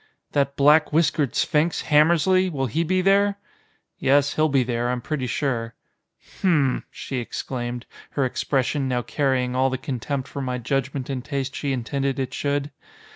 "That 0.31 0.55
black 0.55 0.91
whiskered 0.91 1.35
sphinx, 1.35 1.83
Hammersly, 1.83 2.49
will 2.49 2.65
he 2.65 2.83
be 2.83 3.03
there?" 3.03 3.37
"Yes, 3.99 4.33
he'll 4.33 4.49
be 4.49 4.63
there, 4.63 4.89
I'm 4.89 4.99
pretty 4.99 5.27
sure." 5.27 5.75
"Hm 6.41 6.73
m!" 6.77 6.83
she 6.89 7.17
exclaimed, 7.17 7.85
her 8.17 8.25
expression 8.25 8.87
now 8.87 9.03
carrying 9.03 9.55
all 9.55 9.69
the 9.69 9.77
contempt 9.77 10.27
for 10.27 10.41
my 10.41 10.57
judgment 10.57 11.07
and 11.07 11.23
taste 11.23 11.53
she 11.53 11.71
intended 11.71 12.17
it 12.17 12.33
should. 12.33 12.71